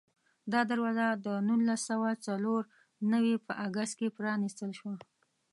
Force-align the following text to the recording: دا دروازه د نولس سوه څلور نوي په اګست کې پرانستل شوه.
دا 0.51 0.61
دروازه 0.71 1.05
د 1.25 1.27
نولس 1.47 1.81
سوه 1.89 2.09
څلور 2.25 2.61
نوي 3.13 3.35
په 3.45 3.53
اګست 3.65 3.93
کې 3.99 4.15
پرانستل 4.17 4.69
شوه. 4.79 4.95